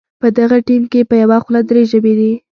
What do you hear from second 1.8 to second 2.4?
ژبې دي.